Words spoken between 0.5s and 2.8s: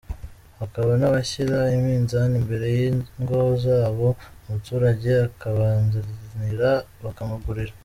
Hakaba n’abashyira iminzani imbere